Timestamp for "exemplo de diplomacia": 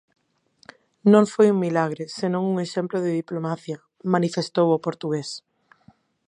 2.65-3.77